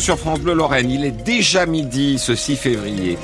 Sur 0.00 0.18
France 0.18 0.40
Bleu 0.40 0.54
Lorraine, 0.54 0.90
il 0.90 1.04
est 1.04 1.12
déjà 1.12 1.66
midi 1.66 2.18
ce 2.18 2.34
6 2.34 2.56
février. 2.56 3.16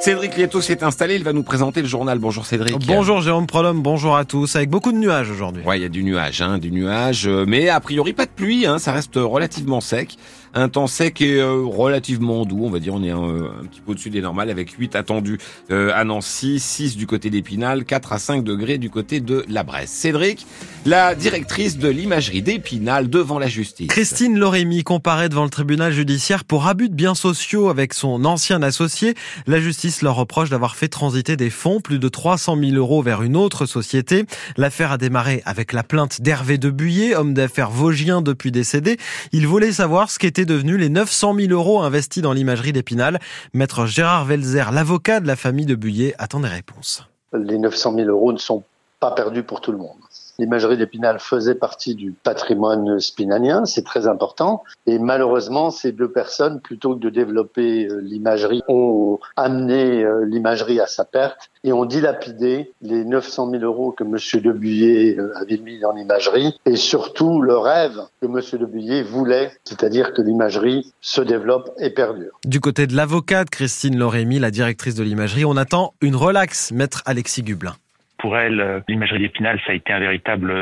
Cédric 0.00 0.36
Lieto 0.36 0.60
s'est 0.60 0.82
installé, 0.82 1.14
il 1.14 1.22
va 1.22 1.32
nous 1.32 1.44
présenter 1.44 1.82
le 1.82 1.86
journal. 1.86 2.18
Bonjour 2.18 2.46
Cédric. 2.46 2.84
Bonjour 2.84 3.20
Jérôme 3.20 3.46
Prolhomme, 3.46 3.80
bonjour 3.80 4.16
à 4.16 4.24
tous, 4.24 4.56
avec 4.56 4.70
beaucoup 4.70 4.90
de 4.90 4.96
nuages 4.96 5.30
aujourd'hui. 5.30 5.62
Ouais, 5.64 5.78
il 5.78 5.82
y 5.82 5.84
a 5.84 5.88
du 5.88 6.02
nuage, 6.02 6.42
hein, 6.42 6.58
du 6.58 6.72
nuage, 6.72 7.28
euh, 7.28 7.44
mais 7.46 7.68
a 7.68 7.78
priori 7.78 8.12
pas 8.12 8.26
de 8.26 8.30
pluie, 8.30 8.66
hein, 8.66 8.80
ça 8.80 8.90
reste 8.90 9.14
relativement 9.14 9.80
sec. 9.80 10.16
Un 10.54 10.68
temps 10.68 10.86
sec 10.86 11.20
et 11.20 11.36
euh, 11.36 11.62
relativement 11.64 12.44
doux, 12.44 12.64
on 12.64 12.70
va 12.70 12.80
dire, 12.80 12.94
on 12.94 13.02
est 13.02 13.10
un, 13.10 13.18
un 13.18 13.64
petit 13.70 13.80
peu 13.80 13.92
au-dessus 13.92 14.10
des 14.10 14.20
normales, 14.20 14.50
avec 14.50 14.70
8 14.70 14.96
attendus 14.96 15.38
euh, 15.70 15.92
à 15.94 16.04
Nancy, 16.04 16.58
6 16.58 16.96
du 16.96 17.06
côté 17.06 17.30
d'Épinal, 17.30 17.84
4 17.84 18.12
à 18.12 18.18
5 18.18 18.42
degrés 18.42 18.78
du 18.78 18.90
côté 18.90 19.20
de 19.20 19.44
la 19.48 19.62
Bresse. 19.62 19.90
Cédric, 19.90 20.46
la 20.86 21.14
directrice 21.14 21.78
de 21.78 21.88
l'imagerie 21.88 22.42
d'Épinal 22.42 23.08
devant 23.08 23.38
la 23.38 23.46
justice. 23.46 23.88
Christine 23.88 24.38
Lorémy 24.38 24.82
comparaît 24.82 25.28
devant 25.28 25.44
le 25.44 25.50
tribunal 25.50 25.92
judiciaire 25.92 26.44
pour 26.44 26.66
abus 26.66 26.88
de 26.88 26.94
biens 26.94 27.14
sociaux 27.14 27.68
avec 27.68 27.94
son 27.94 28.24
ancien 28.24 28.62
associé. 28.62 29.14
La 29.46 29.60
justice 29.60 30.02
leur 30.02 30.16
reproche 30.16 30.50
d'avoir 30.50 30.74
fait 30.74 30.88
transiter 30.88 31.36
des 31.36 31.50
fonds, 31.50 31.80
plus 31.80 31.98
de 31.98 32.08
300 32.08 32.56
000 32.58 32.72
euros 32.72 33.02
vers 33.02 33.22
une 33.22 33.36
autre 33.36 33.66
société. 33.66 34.24
L'affaire 34.56 34.92
a 34.92 34.98
démarré 34.98 35.42
avec 35.44 35.72
la 35.72 35.82
plainte 35.82 36.20
d'Hervé 36.22 36.58
de 36.58 36.70
Buyer, 36.70 37.14
homme 37.14 37.34
d'affaires 37.34 37.70
vosgien 37.70 38.22
depuis 38.22 38.50
décédé. 38.50 38.96
Il 39.32 39.46
voulait 39.46 39.72
savoir 39.72 40.10
ce 40.10 40.18
qu'étaient 40.40 40.52
devenus 40.52 40.78
les 40.78 40.88
900 40.88 41.34
000 41.34 41.52
euros 41.52 41.80
investis 41.80 42.22
dans 42.22 42.32
l'imagerie 42.32 42.72
d'Épinal. 42.72 43.18
Maître 43.52 43.86
Gérard 43.86 44.24
Velzer, 44.24 44.70
l'avocat 44.72 45.20
de 45.20 45.26
la 45.26 45.36
famille 45.36 45.66
de 45.66 45.74
Buyer, 45.74 46.14
attend 46.18 46.40
des 46.40 46.48
réponses. 46.48 47.04
Les 47.32 47.58
900 47.58 47.94
000 47.94 48.08
euros 48.08 48.32
ne 48.32 48.38
sont 48.38 48.62
pas 49.00 49.10
perdus 49.10 49.42
pour 49.42 49.60
tout 49.60 49.72
le 49.72 49.78
monde. 49.78 49.98
L'imagerie 50.40 50.78
d'Épinal 50.78 51.20
faisait 51.20 51.54
partie 51.54 51.94
du 51.94 52.12
patrimoine 52.12 52.98
spinanien, 52.98 53.66
c'est 53.66 53.84
très 53.84 54.08
important. 54.08 54.64
Et 54.86 54.98
malheureusement, 54.98 55.70
ces 55.70 55.92
deux 55.92 56.10
personnes, 56.10 56.62
plutôt 56.62 56.94
que 56.94 57.00
de 57.00 57.10
développer 57.10 57.88
l'imagerie, 58.00 58.62
ont 58.66 59.18
amené 59.36 60.02
l'imagerie 60.24 60.80
à 60.80 60.86
sa 60.86 61.04
perte 61.04 61.50
et 61.62 61.74
ont 61.74 61.84
dilapidé 61.84 62.72
les 62.80 63.04
900 63.04 63.50
000 63.50 63.62
euros 63.64 63.92
que 63.92 64.02
M. 64.02 64.16
Debuyer 64.42 65.18
avait 65.34 65.58
mis 65.58 65.78
dans 65.78 65.92
l'imagerie 65.92 66.54
et 66.64 66.76
surtout 66.76 67.42
le 67.42 67.58
rêve 67.58 68.00
que 68.22 68.26
M. 68.26 68.40
Debuyer 68.58 69.02
voulait, 69.02 69.52
c'est-à-dire 69.64 70.14
que 70.14 70.22
l'imagerie 70.22 70.90
se 71.02 71.20
développe 71.20 71.70
et 71.78 71.90
perdure. 71.90 72.40
Du 72.46 72.60
côté 72.60 72.86
de 72.86 72.96
l'avocate 72.96 73.50
Christine 73.50 73.98
Lorémy, 73.98 74.38
la 74.38 74.50
directrice 74.50 74.94
de 74.94 75.02
l'imagerie, 75.02 75.44
on 75.44 75.58
attend 75.58 75.92
une 76.00 76.16
relaxe, 76.16 76.72
maître 76.72 77.02
Alexis 77.04 77.42
Gublin. 77.42 77.74
Pour 78.20 78.36
elle, 78.36 78.82
l'imagerie 78.88 79.20
d'Épinal, 79.20 79.58
ça 79.66 79.72
a 79.72 79.74
été 79.74 79.92
un 79.92 79.98
véritable 79.98 80.52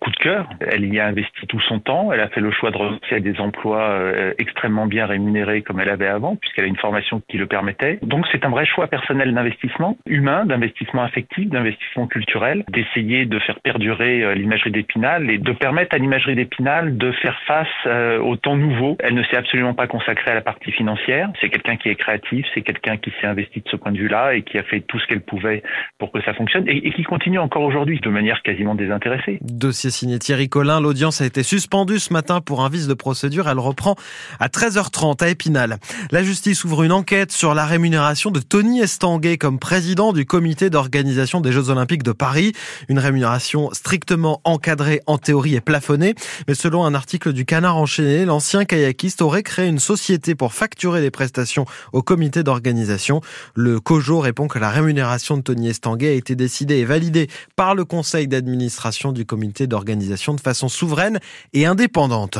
coup 0.00 0.10
de 0.10 0.16
cœur. 0.16 0.48
Elle 0.60 0.92
y 0.92 1.00
a 1.00 1.06
investi 1.06 1.46
tout 1.48 1.60
son 1.60 1.80
temps. 1.80 2.12
Elle 2.12 2.20
a 2.20 2.28
fait 2.28 2.40
le 2.40 2.50
choix 2.50 2.70
de 2.70 2.76
renoncer 2.76 3.14
à 3.16 3.20
des 3.20 3.40
emplois 3.40 3.98
extrêmement 4.38 4.86
bien 4.86 5.06
rémunérés 5.06 5.62
comme 5.62 5.80
elle 5.80 5.90
avait 5.90 6.06
avant, 6.06 6.36
puisqu'elle 6.36 6.64
a 6.64 6.68
une 6.68 6.76
formation 6.76 7.22
qui 7.28 7.38
le 7.38 7.46
permettait. 7.46 7.98
Donc 8.02 8.26
c'est 8.30 8.44
un 8.44 8.50
vrai 8.50 8.66
choix 8.66 8.86
personnel 8.86 9.34
d'investissement 9.34 9.96
humain, 10.06 10.44
d'investissement 10.46 11.02
affectif, 11.02 11.48
d'investissement 11.48 12.06
culturel, 12.06 12.64
d'essayer 12.68 13.26
de 13.26 13.38
faire 13.40 13.60
perdurer 13.60 14.34
l'imagerie 14.34 14.70
d'Épinal 14.70 15.30
et 15.30 15.38
de 15.38 15.52
permettre 15.52 15.94
à 15.96 15.98
l'imagerie 15.98 16.36
d'Épinal 16.36 16.96
de 16.96 17.12
faire 17.12 17.38
face 17.46 17.86
au 18.20 18.36
temps 18.36 18.56
nouveau. 18.56 18.96
Elle 19.00 19.14
ne 19.14 19.24
s'est 19.24 19.36
absolument 19.36 19.74
pas 19.74 19.86
consacrée 19.86 20.30
à 20.30 20.34
la 20.34 20.40
partie 20.40 20.72
financière. 20.72 21.30
C'est 21.40 21.48
quelqu'un 21.48 21.76
qui 21.76 21.88
est 21.88 21.96
créatif, 21.96 22.46
c'est 22.54 22.62
quelqu'un 22.62 22.96
qui 22.96 23.12
s'est 23.20 23.26
investi 23.26 23.60
de 23.60 23.68
ce 23.68 23.76
point 23.76 23.92
de 23.92 23.98
vue-là 23.98 24.34
et 24.34 24.42
qui 24.42 24.58
a 24.58 24.62
fait 24.62 24.80
tout 24.80 24.98
ce 25.00 25.06
qu'elle 25.06 25.22
pouvait 25.22 25.62
pour 25.98 26.12
que 26.12 26.20
ça 26.22 26.32
fonctionne. 26.34 26.68
Qui 26.92 27.02
continue 27.02 27.38
encore 27.38 27.62
aujourd'hui 27.62 28.00
de 28.00 28.10
manière 28.10 28.42
quasiment 28.42 28.74
désintéressée. 28.74 29.38
Dossier 29.42 29.90
signé 29.90 30.18
Thierry 30.18 30.48
Collin. 30.48 30.80
L'audience 30.80 31.20
a 31.20 31.26
été 31.26 31.42
suspendue 31.42 31.98
ce 31.98 32.12
matin 32.12 32.40
pour 32.40 32.64
un 32.64 32.68
vice 32.68 32.86
de 32.86 32.94
procédure. 32.94 33.48
Elle 33.48 33.58
reprend 33.58 33.96
à 34.38 34.48
13h30 34.48 35.22
à 35.22 35.28
Épinal. 35.28 35.78
La 36.10 36.22
justice 36.22 36.64
ouvre 36.64 36.82
une 36.82 36.92
enquête 36.92 37.32
sur 37.32 37.54
la 37.54 37.66
rémunération 37.66 38.30
de 38.30 38.40
Tony 38.40 38.80
Estanguet 38.80 39.38
comme 39.38 39.58
président 39.58 40.12
du 40.12 40.26
comité 40.26 40.70
d'organisation 40.70 41.40
des 41.40 41.52
Jeux 41.52 41.70
Olympiques 41.70 42.02
de 42.02 42.12
Paris. 42.12 42.52
Une 42.88 42.98
rémunération 42.98 43.70
strictement 43.72 44.40
encadrée 44.44 45.00
en 45.06 45.18
théorie 45.18 45.54
et 45.54 45.60
plafonnée. 45.60 46.14
Mais 46.48 46.54
selon 46.54 46.84
un 46.84 46.94
article 46.94 47.32
du 47.32 47.44
Canard 47.44 47.76
enchaîné, 47.76 48.24
l'ancien 48.24 48.64
kayakiste 48.64 49.22
aurait 49.22 49.42
créé 49.42 49.68
une 49.68 49.78
société 49.78 50.34
pour 50.34 50.52
facturer 50.52 51.00
les 51.00 51.10
prestations 51.10 51.64
au 51.92 52.02
comité 52.02 52.42
d'organisation. 52.42 53.20
Le 53.54 53.80
COJO 53.80 54.20
répond 54.20 54.48
que 54.48 54.58
la 54.58 54.70
rémunération 54.70 55.36
de 55.36 55.42
Tony 55.42 55.68
Estanguet 55.68 56.08
a 56.08 56.12
été 56.12 56.34
décidée 56.34 56.81
et 56.82 56.84
validé 56.84 57.28
par 57.56 57.74
le 57.74 57.84
conseil 57.84 58.28
d'administration 58.28 59.12
du 59.12 59.24
comité 59.24 59.66
d'organisation 59.66 60.34
de 60.34 60.40
façon 60.40 60.68
souveraine 60.68 61.20
et 61.52 61.64
indépendante. 61.64 62.38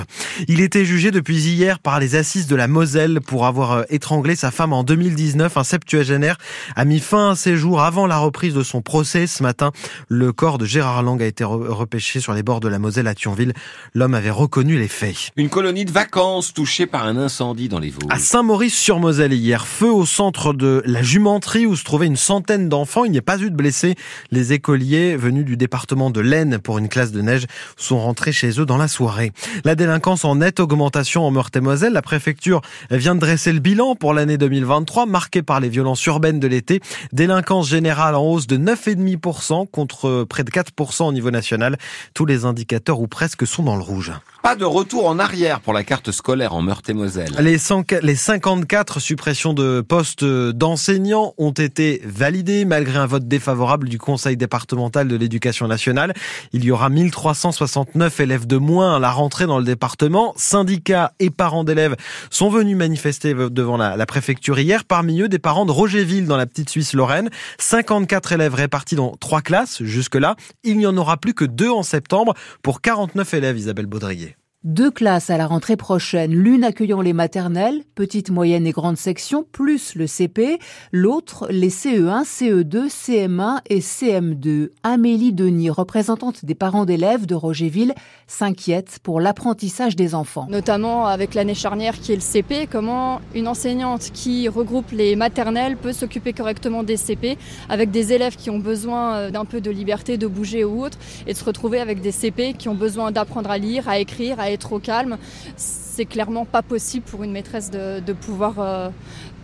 Il 0.48 0.60
était 0.60 0.84
jugé 0.84 1.10
depuis 1.10 1.38
hier 1.38 1.78
par 1.78 2.00
les 2.00 2.16
assises 2.16 2.46
de 2.46 2.56
la 2.56 2.68
Moselle 2.68 3.20
pour 3.20 3.46
avoir 3.46 3.84
étranglé 3.88 4.36
sa 4.36 4.50
femme 4.50 4.72
en 4.72 4.84
2019. 4.84 5.56
Un 5.56 5.64
septuagénaire 5.64 6.38
a 6.76 6.84
mis 6.84 7.00
fin 7.00 7.30
à 7.30 7.36
ses 7.36 7.56
jours 7.56 7.80
avant 7.82 8.06
la 8.06 8.18
reprise 8.18 8.54
de 8.54 8.62
son 8.62 8.82
procès. 8.82 9.26
Ce 9.26 9.42
matin, 9.42 9.72
le 10.08 10.32
corps 10.32 10.58
de 10.58 10.66
Gérard 10.66 11.02
Lang 11.02 11.22
a 11.22 11.26
été 11.26 11.44
repêché 11.44 12.20
sur 12.20 12.34
les 12.34 12.42
bords 12.42 12.60
de 12.60 12.68
la 12.68 12.78
Moselle 12.78 13.06
à 13.06 13.14
Thionville. 13.14 13.52
L'homme 13.94 14.14
avait 14.14 14.30
reconnu 14.30 14.78
les 14.78 14.88
faits. 14.88 15.30
Une 15.36 15.48
colonie 15.48 15.84
de 15.84 15.92
vacances 15.92 16.52
touchée 16.52 16.86
par 16.86 17.06
un 17.06 17.16
incendie 17.16 17.68
dans 17.68 17.78
les 17.78 17.90
Vosges. 17.90 18.10
À 18.10 18.18
Saint-Maurice-sur-Moselle 18.18 19.32
hier, 19.32 19.66
feu 19.66 19.90
au 19.90 20.06
centre 20.06 20.52
de 20.52 20.82
la 20.84 21.02
Jumenterie 21.02 21.66
où 21.66 21.76
se 21.76 21.84
trouvaient 21.84 22.06
une 22.06 22.16
centaine 22.16 22.68
d'enfants. 22.68 23.04
Il 23.04 23.12
n'y 23.12 23.18
a 23.18 23.22
pas 23.22 23.38
eu 23.38 23.50
de 23.50 23.56
blessés. 23.56 23.94
Les 24.32 24.54
écoliers 24.54 25.14
venus 25.14 25.44
du 25.44 25.58
département 25.58 26.10
de 26.10 26.20
l'Aisne 26.20 26.58
pour 26.58 26.78
une 26.78 26.88
classe 26.88 27.12
de 27.12 27.20
neige 27.20 27.46
sont 27.76 28.00
rentrés 28.00 28.32
chez 28.32 28.58
eux 28.58 28.64
dans 28.64 28.78
la 28.78 28.88
soirée. 28.88 29.30
La 29.64 29.74
délinquance 29.74 30.24
en 30.24 30.36
nette 30.36 30.58
augmentation 30.58 31.26
en 31.26 31.30
Meurthe-et-Moselle. 31.30 31.92
La 31.92 32.00
préfecture 32.00 32.62
vient 32.90 33.14
de 33.14 33.20
dresser 33.20 33.52
le 33.52 33.58
bilan 33.60 33.94
pour 33.94 34.14
l'année 34.14 34.38
2023 34.38 35.04
marquée 35.04 35.42
par 35.42 35.60
les 35.60 35.68
violences 35.68 36.04
urbaines 36.06 36.40
de 36.40 36.48
l'été. 36.48 36.80
Délinquance 37.12 37.68
générale 37.68 38.14
en 38.14 38.24
hausse 38.24 38.46
de 38.46 38.56
9,5% 38.56 39.68
contre 39.70 40.24
près 40.24 40.44
de 40.44 40.50
4% 40.50 41.08
au 41.08 41.12
niveau 41.12 41.30
national. 41.30 41.76
Tous 42.14 42.24
les 42.24 42.46
indicateurs 42.46 43.00
ou 43.00 43.08
presque 43.08 43.46
sont 43.46 43.62
dans 43.62 43.76
le 43.76 43.82
rouge. 43.82 44.12
Pas 44.42 44.56
de 44.56 44.64
retour 44.64 45.06
en 45.06 45.20
arrière 45.20 45.60
pour 45.60 45.72
la 45.72 45.84
carte 45.84 46.10
scolaire 46.10 46.52
en 46.52 46.62
Meurthe-et-Moselle. 46.62 47.32
Les, 47.38 47.58
100, 47.58 47.92
les 48.02 48.16
54 48.16 48.98
suppressions 48.98 49.54
de 49.54 49.80
postes 49.80 50.24
d'enseignants 50.24 51.32
ont 51.38 51.52
été 51.52 52.02
validées 52.04 52.64
malgré 52.64 52.98
un 52.98 53.06
vote 53.06 53.28
défavorable 53.28 53.88
du 53.88 53.98
Conseil 53.98 54.36
départemental 54.36 55.06
de 55.06 55.14
l'éducation 55.14 55.68
nationale. 55.68 56.12
Il 56.52 56.64
y 56.64 56.72
aura 56.72 56.88
1369 56.88 58.18
élèves 58.18 58.48
de 58.48 58.56
moins 58.56 58.96
à 58.96 58.98
la 58.98 59.12
rentrée 59.12 59.46
dans 59.46 59.58
le 59.58 59.64
département. 59.64 60.34
Syndicats 60.36 61.12
et 61.20 61.30
parents 61.30 61.62
d'élèves 61.62 61.94
sont 62.28 62.50
venus 62.50 62.76
manifester 62.76 63.34
devant 63.34 63.76
la, 63.76 63.96
la 63.96 64.06
préfecture 64.06 64.58
hier. 64.58 64.82
Parmi 64.84 65.20
eux, 65.20 65.28
des 65.28 65.38
parents 65.38 65.66
de 65.66 65.72
Rogerville 65.72 66.26
dans 66.26 66.36
la 66.36 66.46
petite 66.46 66.68
Suisse 66.68 66.94
Lorraine. 66.94 67.30
54 67.58 68.32
élèves 68.32 68.54
répartis 68.54 68.96
dans 68.96 69.14
trois 69.20 69.40
classes 69.40 69.84
jusque-là. 69.84 70.34
Il 70.64 70.78
n'y 70.78 70.86
en 70.86 70.96
aura 70.96 71.16
plus 71.16 71.32
que 71.32 71.44
deux 71.44 71.70
en 71.70 71.84
septembre 71.84 72.34
pour 72.62 72.80
49 72.80 73.34
élèves, 73.34 73.56
Isabelle 73.56 73.86
Baudrier. 73.86 74.31
Deux 74.64 74.92
classes 74.92 75.28
à 75.28 75.36
la 75.36 75.48
rentrée 75.48 75.76
prochaine, 75.76 76.30
l'une 76.30 76.62
accueillant 76.62 77.00
les 77.00 77.12
maternelles, 77.12 77.82
petites, 77.96 78.30
moyennes 78.30 78.64
et 78.64 78.70
grandes 78.70 78.96
sections, 78.96 79.44
plus 79.50 79.96
le 79.96 80.06
CP, 80.06 80.60
l'autre 80.92 81.48
les 81.50 81.68
CE1, 81.68 82.22
CE2, 82.22 82.88
CM1 82.88 83.58
et 83.68 83.80
CM2. 83.80 84.68
Amélie 84.84 85.32
Denis, 85.32 85.68
représentante 85.68 86.44
des 86.44 86.54
parents 86.54 86.84
d'élèves 86.84 87.26
de 87.26 87.34
Rogerville, 87.34 87.92
s'inquiète 88.28 89.00
pour 89.02 89.20
l'apprentissage 89.20 89.96
des 89.96 90.14
enfants. 90.14 90.46
Notamment 90.48 91.06
avec 91.06 91.34
l'année 91.34 91.56
charnière 91.56 91.98
qui 91.98 92.12
est 92.12 92.16
le 92.16 92.20
CP, 92.20 92.68
comment 92.70 93.20
une 93.34 93.48
enseignante 93.48 94.12
qui 94.14 94.48
regroupe 94.48 94.92
les 94.92 95.16
maternelles 95.16 95.76
peut 95.76 95.92
s'occuper 95.92 96.32
correctement 96.32 96.84
des 96.84 96.96
CP 96.96 97.36
avec 97.68 97.90
des 97.90 98.12
élèves 98.12 98.36
qui 98.36 98.48
ont 98.48 98.60
besoin 98.60 99.32
d'un 99.32 99.44
peu 99.44 99.60
de 99.60 99.72
liberté, 99.72 100.18
de 100.18 100.28
bouger 100.28 100.64
ou 100.64 100.84
autre, 100.84 100.98
et 101.26 101.32
de 101.32 101.36
se 101.36 101.44
retrouver 101.44 101.80
avec 101.80 102.00
des 102.00 102.12
CP 102.12 102.52
qui 102.52 102.68
ont 102.68 102.76
besoin 102.76 103.10
d'apprendre 103.10 103.50
à 103.50 103.58
lire, 103.58 103.88
à 103.88 103.98
écrire, 103.98 104.38
à 104.38 104.51
au 104.72 104.78
calme, 104.78 105.18
c'est 105.56 106.06
clairement 106.06 106.44
pas 106.44 106.62
possible 106.62 107.04
pour 107.04 107.22
une 107.22 107.32
maîtresse 107.32 107.70
de, 107.70 108.00
de 108.00 108.12
pouvoir 108.12 108.58
euh, 108.58 108.88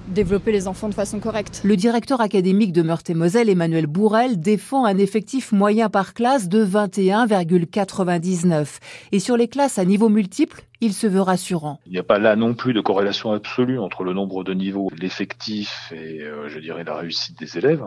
développer 0.08 0.52
les 0.52 0.69
enfants 0.69 0.88
de 0.88 0.94
façon 0.94 1.20
correcte. 1.20 1.60
Le 1.64 1.76
directeur 1.76 2.20
académique 2.20 2.72
de 2.72 2.82
Meurthe-et-Moselle, 2.82 3.49
Emmanuel 3.49 3.87
Bourrel, 3.87 4.40
défend 4.40 4.84
un 4.84 4.99
effectif 4.99 5.52
moyen 5.52 5.88
par 5.88 6.14
classe 6.14 6.49
de 6.49 6.64
21,99. 6.64 8.66
Et 9.12 9.20
sur 9.20 9.37
les 9.37 9.46
classes 9.49 9.78
à 9.78 9.84
niveau 9.84 10.08
multiple, 10.08 10.62
il 10.80 10.92
se 10.92 11.06
veut 11.06 11.20
rassurant. 11.20 11.80
Il 11.86 11.92
n'y 11.92 11.98
a 11.98 12.04
pas 12.04 12.19
là 12.19 12.36
non 12.36 12.54
plus 12.54 12.72
de 12.72 12.80
corrélation 12.80 13.32
absolue 13.32 13.80
entre 13.80 14.04
le 14.04 14.12
nombre 14.12 14.44
de 14.44 14.54
niveaux, 14.54 14.90
l'effectif 14.96 15.92
et, 15.92 16.22
euh, 16.22 16.48
je 16.48 16.60
dirais, 16.60 16.84
la 16.84 16.94
réussite 16.94 17.38
des 17.38 17.58
élèves. 17.58 17.84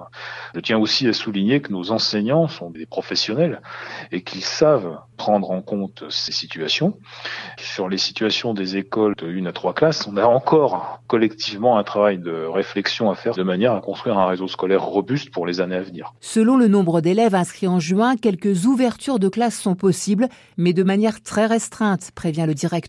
Je 0.53 0.59
tiens 0.59 0.77
aussi 0.77 1.07
à 1.07 1.13
souligner 1.13 1.61
que 1.61 1.71
nos 1.71 1.91
enseignants 1.91 2.47
sont 2.47 2.69
des 2.69 2.85
professionnels 2.85 3.61
et 4.11 4.23
qu'ils 4.23 4.43
savent 4.43 4.99
prendre 5.15 5.51
en 5.51 5.61
compte 5.61 6.03
ces 6.09 6.31
situations. 6.31 6.97
Sur 7.57 7.88
les 7.88 7.97
situations 7.97 8.53
des 8.53 8.75
écoles 8.75 9.15
de 9.15 9.27
1 9.27 9.45
à 9.45 9.53
3 9.53 9.73
classes, 9.73 10.07
on 10.07 10.17
a 10.17 10.25
encore 10.25 10.99
collectivement 11.07 11.77
un 11.77 11.83
travail 11.83 12.17
de 12.17 12.45
réflexion 12.45 13.09
à 13.09 13.15
faire 13.15 13.35
de 13.35 13.43
manière 13.43 13.73
à 13.73 13.81
construire 13.81 14.17
un 14.17 14.27
réseau 14.27 14.47
scolaire 14.47 14.83
robuste 14.83 15.31
pour 15.31 15.45
les 15.45 15.61
années 15.61 15.75
à 15.75 15.81
venir. 15.81 16.13
Selon 16.19 16.57
le 16.57 16.67
nombre 16.67 16.99
d'élèves 16.99 17.35
inscrits 17.35 17.67
en 17.67 17.79
juin, 17.79 18.15
quelques 18.17 18.65
ouvertures 18.65 19.19
de 19.19 19.29
classes 19.29 19.59
sont 19.59 19.75
possibles, 19.75 20.27
mais 20.57 20.73
de 20.73 20.83
manière 20.83 21.21
très 21.21 21.45
restreinte, 21.45 22.11
prévient 22.15 22.45
le 22.47 22.53
directeur 22.53 22.80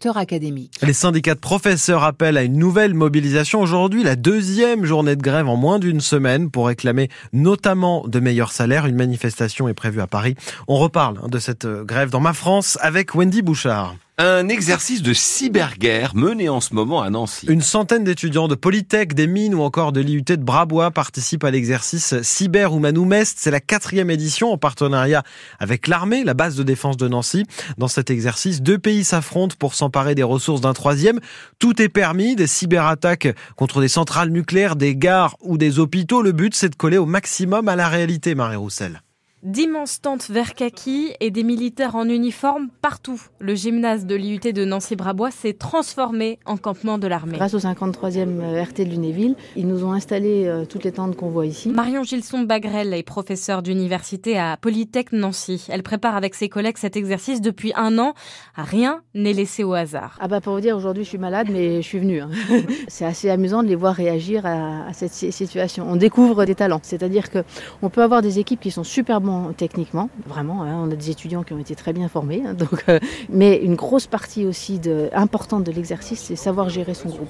Les 0.82 0.92
syndicats 0.92 1.34
de 1.34 1.40
professeurs 1.40 2.04
appellent 2.04 2.36
à 2.36 2.42
une 2.42 2.58
nouvelle 2.58 2.94
mobilisation 2.94 3.60
aujourd'hui, 3.60 4.02
la 4.02 4.16
deuxième 4.16 4.84
journée 4.84 5.16
de 5.16 5.22
grève 5.22 5.48
en 5.48 5.56
moins 5.56 5.78
d'une 5.78 6.00
semaine 6.00 6.50
pour 6.50 6.66
réclamer 6.66 7.08
notamment 7.32 8.06
de 8.06 8.20
meilleurs 8.20 8.52
salaires. 8.52 8.86
Une 8.86 8.96
manifestation 8.96 9.68
est 9.68 9.74
prévue 9.74 10.00
à 10.00 10.06
Paris. 10.06 10.34
On 10.68 10.76
reparle 10.76 11.18
hein, 11.22 11.28
de 11.28 11.38
cette 11.38 11.64
euh, 11.64 11.84
grève 11.84 12.10
dans 12.10 12.20
ma 12.20 12.32
France 12.32 12.78
avec 12.80 13.14
Wendy 13.14 13.42
Bouchard. 13.42 13.94
Un 14.18 14.50
exercice 14.50 15.00
de 15.00 15.14
cyberguerre 15.14 16.14
mené 16.14 16.50
en 16.50 16.60
ce 16.60 16.74
moment 16.74 17.00
à 17.00 17.08
Nancy. 17.08 17.46
Une 17.46 17.62
centaine 17.62 18.04
d'étudiants 18.04 18.46
de 18.46 18.54
Polytech, 18.54 19.14
des 19.14 19.26
mines 19.26 19.54
ou 19.54 19.62
encore 19.62 19.90
de 19.90 20.02
l'IUT 20.02 20.22
de 20.22 20.36
Brabois 20.36 20.90
participent 20.90 21.44
à 21.44 21.50
l'exercice 21.50 22.20
Cyber 22.20 22.70
Mest. 22.78 23.38
C'est 23.40 23.50
la 23.50 23.60
quatrième 23.60 24.10
édition 24.10 24.52
en 24.52 24.58
partenariat 24.58 25.22
avec 25.58 25.88
l'armée, 25.88 26.24
la 26.24 26.34
base 26.34 26.56
de 26.56 26.62
défense 26.62 26.98
de 26.98 27.08
Nancy. 27.08 27.46
Dans 27.78 27.88
cet 27.88 28.10
exercice, 28.10 28.60
deux 28.60 28.78
pays 28.78 29.02
s'affrontent 29.02 29.56
pour 29.58 29.74
s'emparer 29.74 30.14
des 30.14 30.22
ressources 30.22 30.60
d'un 30.60 30.74
troisième. 30.74 31.18
Tout 31.58 31.80
est 31.80 31.88
permis, 31.88 32.36
des 32.36 32.46
cyberattaques 32.46 33.34
contre 33.56 33.80
des 33.80 33.88
centrales 33.88 34.28
nucléaires, 34.28 34.76
des 34.76 34.94
gares 34.94 35.36
ou 35.40 35.56
des 35.56 35.78
hôpitaux. 35.78 36.20
Le 36.20 36.32
but, 36.32 36.54
c'est 36.54 36.68
de 36.68 36.76
coller 36.76 36.98
au 36.98 37.06
maximum 37.06 37.66
à 37.66 37.76
la 37.76 37.88
réalité, 37.88 38.34
Marie 38.34 38.56
Roussel 38.56 39.00
d'immenses 39.42 40.00
tentes 40.00 40.30
vert 40.30 40.54
kaki 40.54 41.14
et 41.18 41.30
des 41.32 41.42
militaires 41.42 41.96
en 41.96 42.08
uniforme 42.08 42.68
partout. 42.80 43.20
Le 43.40 43.56
gymnase 43.56 44.06
de 44.06 44.14
l'IUT 44.14 44.52
de 44.52 44.64
Nancy-Brabois 44.64 45.32
s'est 45.32 45.54
transformé 45.54 46.38
en 46.46 46.56
campement 46.56 46.96
de 46.96 47.08
l'armée. 47.08 47.38
Grâce 47.38 47.54
au 47.54 47.58
53e 47.58 48.62
RT 48.62 48.84
de 48.84 48.90
Lunéville, 48.90 49.34
ils 49.56 49.66
nous 49.66 49.84
ont 49.84 49.92
installé 49.92 50.46
euh, 50.46 50.64
toutes 50.64 50.84
les 50.84 50.92
tentes 50.92 51.16
qu'on 51.16 51.28
voit 51.28 51.46
ici. 51.46 51.70
Marion 51.70 52.04
Gilson-Bagrel 52.04 52.94
est 52.94 53.02
professeure 53.02 53.62
d'université 53.62 54.38
à 54.38 54.56
Polytech 54.56 55.12
Nancy. 55.12 55.66
Elle 55.68 55.82
prépare 55.82 56.14
avec 56.14 56.36
ses 56.36 56.48
collègues 56.48 56.78
cet 56.78 56.96
exercice 56.96 57.40
depuis 57.40 57.72
un 57.74 57.98
an. 57.98 58.14
Rien 58.54 59.02
n'est 59.14 59.32
laissé 59.32 59.64
au 59.64 59.74
hasard. 59.74 60.18
Ah 60.20 60.28
bah 60.28 60.40
pour 60.40 60.54
vous 60.54 60.60
dire, 60.60 60.76
aujourd'hui 60.76 61.02
je 61.02 61.08
suis 61.08 61.18
malade, 61.18 61.48
mais 61.50 61.82
je 61.82 61.86
suis 61.86 61.98
venue. 61.98 62.20
Hein. 62.20 62.30
C'est 62.88 63.04
assez 63.04 63.28
amusant 63.28 63.64
de 63.64 63.68
les 63.68 63.74
voir 63.74 63.94
réagir 63.94 64.46
à, 64.46 64.86
à 64.86 64.92
cette 64.92 65.12
situation. 65.12 65.86
On 65.88 65.96
découvre 65.96 66.44
des 66.44 66.54
talents, 66.54 66.80
c'est-à-dire 66.82 67.28
que 67.28 67.42
on 67.82 67.90
peut 67.90 68.02
avoir 68.02 68.22
des 68.22 68.38
équipes 68.38 68.60
qui 68.60 68.70
sont 68.70 68.84
super 68.84 69.20
bons 69.20 69.31
techniquement, 69.56 70.10
vraiment. 70.26 70.62
Hein, 70.62 70.82
on 70.84 70.90
a 70.90 70.96
des 70.96 71.10
étudiants 71.10 71.42
qui 71.42 71.52
ont 71.52 71.58
été 71.58 71.74
très 71.74 71.92
bien 71.92 72.08
formés. 72.08 72.42
Hein, 72.46 72.54
donc, 72.54 72.84
euh, 72.88 72.98
mais 73.28 73.56
une 73.56 73.74
grosse 73.74 74.06
partie 74.06 74.46
aussi 74.46 74.78
de, 74.78 75.10
importante 75.12 75.64
de 75.64 75.72
l'exercice, 75.72 76.20
c'est 76.20 76.36
savoir 76.36 76.68
gérer 76.68 76.94
son 76.94 77.08
groupe. 77.08 77.28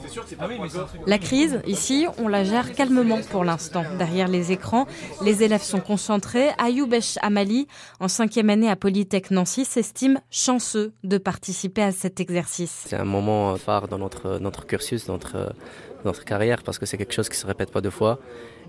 La 1.07 1.19
crise, 1.19 1.61
ici, 1.67 2.07
on 2.19 2.29
la 2.29 2.45
gère 2.45 2.73
calmement 2.75 3.21
pour 3.31 3.45
l'instant. 3.45 3.85
Derrière 3.99 4.29
les 4.29 4.53
écrans, 4.53 4.87
les 5.25 5.43
élèves 5.43 5.63
sont 5.63 5.81
concentrés. 5.81 6.49
Ayoubesh 6.59 7.19
Amali, 7.23 7.67
en 8.01 8.09
cinquième 8.09 8.51
année 8.51 8.71
à 8.71 8.77
Polytech 8.77 9.31
Nancy, 9.31 9.65
s'estime 9.65 10.21
chanceux 10.31 10.93
de 11.05 11.19
participer 11.19 11.83
à 11.83 11.93
cet 11.93 12.21
exercice. 12.21 12.85
C'est 12.89 12.97
un 12.97 13.05
moment 13.05 13.57
phare 13.57 13.89
dans 13.89 13.99
notre, 13.99 14.39
notre 14.39 14.67
cursus, 14.67 15.07
dans 15.07 15.15
notre, 15.15 15.55
notre 16.05 16.25
carrière, 16.25 16.63
parce 16.63 16.79
que 16.79 16.87
c'est 16.87 16.99
quelque 16.99 17.15
chose 17.15 17.29
qui 17.29 17.37
se 17.37 17.47
répète 17.47 17.71
pas 17.71 17.81
deux 17.81 17.91
fois 17.91 18.19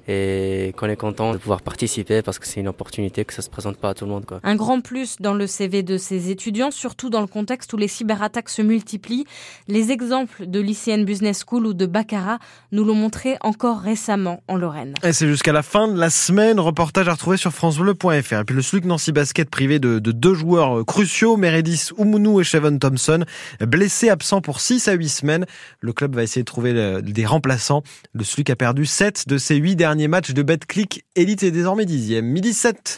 et 0.08 0.74
qu'on 0.78 0.88
est 0.88 0.98
content 0.98 1.34
de 1.34 1.38
pouvoir 1.38 1.62
participer 1.62 2.22
parce 2.22 2.40
que 2.40 2.48
c'est 2.48 2.60
une 2.60 2.68
opportunité 2.68 3.24
que 3.26 3.34
ça 3.34 3.42
se 3.42 3.50
présente 3.50 3.78
pas 3.78 3.90
à 3.90 3.94
tout 3.94 4.06
le 4.06 4.12
monde. 4.12 4.26
Quoi. 4.26 4.40
Un 4.44 4.56
grand 4.56 4.82
plus 4.82 5.18
dans 5.20 5.34
le 5.34 5.48
CV 5.48 5.84
de 5.84 5.98
ces 5.98 6.30
étudiants, 6.30 6.72
surtout 6.72 7.10
dans 7.10 7.22
le 7.22 7.28
contexte 7.28 7.72
où 7.74 7.78
les 7.78 7.88
cyberattaques 7.88 8.50
se 8.50 8.62
multiplient. 8.62 9.26
Les 9.68 9.92
exemples 9.92 10.46
de 10.46 10.60
l'ICN 10.60 11.06
Business 11.06 11.44
School 11.48 11.66
ou 11.68 11.74
de 11.74 11.86
Baccarat 11.86 12.40
nous 12.72 12.84
l'ont 12.84 12.96
montré 12.96 13.38
encore 13.42 13.80
récemment 13.80 14.44
en 14.48 14.58
Lorraine. 14.58 14.94
Et 15.04 15.14
c'est 15.14 15.28
jusqu'à 15.28 15.54
la 15.54 15.64
fin 15.64 15.88
de 15.88 15.98
la 15.98 16.10
semaine. 16.10 16.60
Reportage 16.60 17.08
à 17.08 17.14
retrouver 17.14 17.38
sur 17.38 17.54
francebleu.fr. 17.54 18.34
Et 18.34 18.44
puis 18.44 18.56
le 18.56 18.62
SLUC 18.62 18.86
Nancy 18.86 19.12
Basket 19.12 19.50
privé 19.50 19.80
de, 19.80 20.00
de 20.00 20.12
deux 20.12 20.34
joueurs 20.34 20.86
cruciaux, 20.86 21.38
Meredith 21.38 21.94
Oumounou 21.98 22.42
et 22.42 22.44
Chevon 22.44 22.78
Thompson, 22.78 23.24
blessés, 23.62 24.10
absents 24.10 24.42
pour 24.42 24.60
6 24.60 24.88
à 24.88 24.94
8 24.94 25.10
semaines. 25.10 25.46
Le 25.80 25.94
club 25.94 26.16
va 26.16 26.24
essayer 26.24 26.42
de 26.42 26.46
trouver 26.46 27.02
des 27.02 27.26
remplaçants. 27.26 27.84
Le 28.14 28.24
SLUC 28.24 28.50
a 28.50 28.56
perdu 28.56 28.86
7 28.86 29.28
de 29.28 29.38
ses 29.38 29.56
8 29.56 29.76
derniers 29.76 29.93
match 30.08 30.32
de 30.32 30.42
BetClick 30.42 31.06
Elite 31.16 31.44
est 31.44 31.52
désormais 31.52 31.86
dixième. 31.86 32.26
Midi 32.26 32.54
7. 32.54 32.92